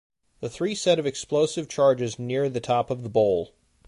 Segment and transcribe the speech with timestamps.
[0.39, 3.53] The three set off explosive charges near the top of the Bowl.